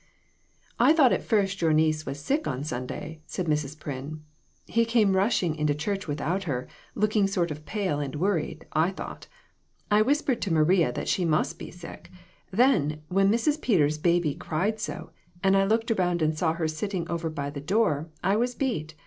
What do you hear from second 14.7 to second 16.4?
so, and I looked around and